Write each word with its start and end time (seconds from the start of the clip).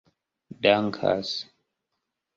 dankas 0.63 1.29